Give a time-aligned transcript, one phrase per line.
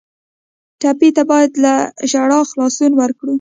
[0.81, 1.73] ټپي ته باید له
[2.09, 3.29] ژړا خلاصون ورکړو.